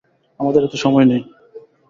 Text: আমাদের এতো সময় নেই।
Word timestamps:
আমাদের 0.39 0.61
এতো 0.63 0.77
সময় 0.77 1.05
নেই। 1.05 1.21